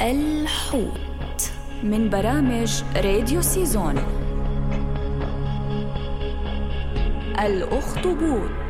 الحوت 0.00 1.52
من 1.82 2.10
برامج 2.10 2.82
راديو 2.96 3.42
سيزون. 3.42 3.94
الأخطبوط. 7.38 8.65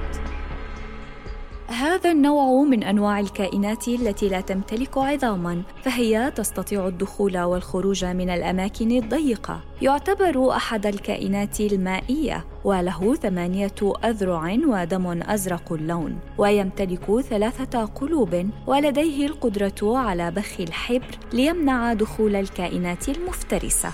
هذا 1.69 2.12
النوع 2.12 2.62
من 2.62 2.82
أنواع 2.82 3.21
الكائنات 3.21 3.89
التي 3.89 4.29
لا 4.29 4.41
تمتلك 4.41 4.99
عظاما 4.99 5.62
فهي 5.82 6.32
تستطيع 6.37 6.87
الدخول 6.87 7.39
والخروج 7.39 8.05
من 8.05 8.31
الأماكن 8.31 8.91
الضيقة. 8.91 9.61
يعتبر 9.82 10.50
أحد 10.50 10.87
الكائنات 10.87 11.61
المائية 11.61 12.45
وله 12.64 13.14
ثمانية 13.14 13.75
أذرع 14.05 14.53
ودم 14.67 15.23
أزرق 15.23 15.73
اللون 15.73 16.18
ويمتلك 16.39 17.21
ثلاثة 17.21 17.85
قلوب 17.85 18.51
ولديه 18.67 19.26
القدرة 19.26 19.98
على 19.98 20.31
بخ 20.31 20.61
الحبر 20.61 21.18
ليمنع 21.32 21.93
دخول 21.93 22.37
الكائنات 22.37 23.09
المفترسة. 23.09 23.93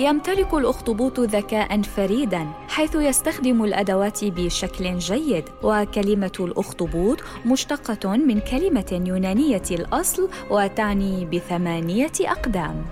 يمتلك 0.00 0.54
الأخطبوط 0.54 1.20
ذكاء 1.20 1.82
فريدا 1.82 2.46
حيث 2.68 2.94
يستخدم 2.94 3.64
الأدوات 3.64 4.24
بشكل 4.24 4.98
جيد 4.98 5.44
وكلمة 5.62 6.32
الأخطبوط 6.40 7.18
مشتقة 7.46 8.16
من 8.16 8.40
كلمة 8.40 9.02
يونانية 9.06 9.62
الأصل 9.70 10.28
وتعني 10.50 11.24
بثمانية 11.24 12.12
أقدام. 12.20 12.84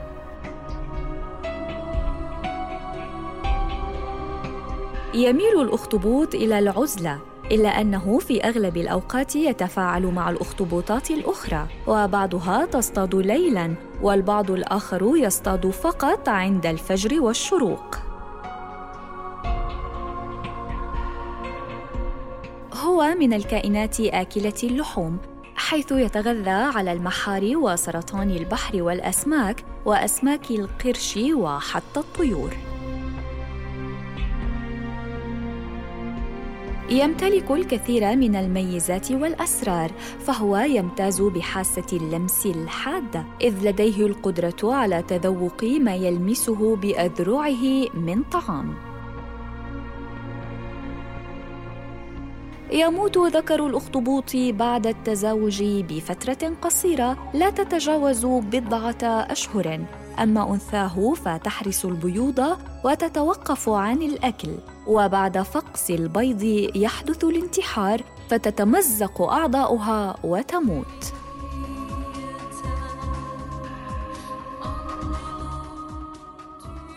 يميل 5.15 5.61
الأخطبوط 5.61 6.35
إلى 6.35 6.59
العزلة 6.59 7.28
إلا 7.51 7.69
أنه 7.69 8.19
في 8.19 8.45
أغلب 8.45 8.77
الأوقات 8.77 9.37
يتفاعل 9.37 10.07
مع 10.07 10.31
الأخطبوطات 10.31 11.11
الأخرى 11.11 11.67
وبعضها 11.87 12.65
تصطاد 12.65 13.15
ليلاً 13.15 13.89
والبعض 14.03 14.51
الآخر 14.51 15.13
يصطاد 15.17 15.71
فقط 15.71 16.29
عند 16.29 16.67
الفجر 16.67 17.21
والشروق. 17.21 17.97
هو 22.75 23.15
من 23.21 23.33
الكائنات 23.33 24.01
آكلة 24.01 24.55
اللحوم 24.63 25.19
حيث 25.57 25.93
يتغذى 25.93 26.51
على 26.51 26.93
المحار 26.93 27.57
وسرطان 27.57 28.31
البحر 28.31 28.83
والأسماك 28.83 29.65
وأسماك 29.85 30.51
القرش 30.51 31.17
وحتى 31.17 32.01
الطيور. 32.01 32.51
يمتلك 36.91 37.51
الكثير 37.51 38.17
من 38.17 38.37
الميزات 38.37 39.13
والأسرار 39.13 39.93
فهو 40.21 40.57
يمتاز 40.57 41.23
بحاسة 41.23 41.87
اللمس 41.93 42.47
الحاده 42.47 43.25
إذ 43.41 43.69
لديه 43.69 44.07
القدرة 44.07 44.57
على 44.63 45.03
تذوق 45.03 45.65
ما 45.65 45.95
يلمسه 45.95 46.77
بأذرعه 46.77 47.87
من 47.95 48.23
طعام. 48.23 48.75
يموت 52.73 53.19
ذكر 53.19 53.67
الأخطبوط 53.67 54.37
بعد 54.37 54.87
التزاوج 54.87 55.63
بفترة 55.63 56.53
قصيرة 56.63 57.31
لا 57.35 57.51
تتجاوز 57.51 58.27
بضعة 58.27 59.05
أشهر. 59.05 59.81
أما 60.23 60.53
أنثاه 60.55 61.15
فتحرس 61.15 61.85
البيوض 61.85 62.57
وتتوقف 62.85 63.69
عن 63.69 64.03
الأكل 64.03 64.51
وبعد 64.87 65.39
فقس 65.43 65.91
البيض 65.91 66.43
يحدث 66.77 67.25
الانتحار 67.25 68.03
فتتمزق 68.31 69.23
أعضاؤها 69.23 70.17
وتموت. 70.25 71.13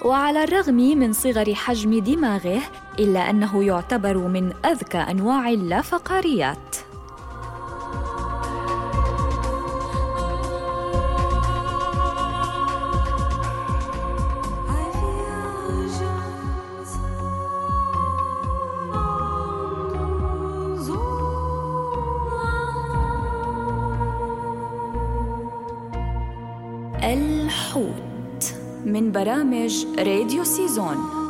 وعلى 0.05 0.43
الرغم 0.43 0.75
من 0.75 1.13
صغر 1.13 1.53
حجم 1.53 1.99
دماغه 1.99 2.61
إلا 2.99 3.29
أنه 3.29 3.63
يعتبر 3.63 4.17
من 4.17 4.53
أذكى 4.65 4.97
أنواع 4.97 5.49
اللافقاريات 5.49 6.75
الحوت 27.03 28.53
من 28.85 29.11
برامج 29.11 29.85
راديو 29.97 30.43
سيزون. 30.43 31.20